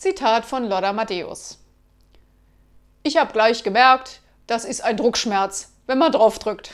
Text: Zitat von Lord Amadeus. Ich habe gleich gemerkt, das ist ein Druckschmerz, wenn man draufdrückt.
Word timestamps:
Zitat 0.00 0.46
von 0.46 0.66
Lord 0.66 0.84
Amadeus. 0.84 1.58
Ich 3.02 3.18
habe 3.18 3.34
gleich 3.34 3.62
gemerkt, 3.62 4.20
das 4.46 4.64
ist 4.64 4.80
ein 4.80 4.96
Druckschmerz, 4.96 5.74
wenn 5.86 5.98
man 5.98 6.10
draufdrückt. 6.10 6.70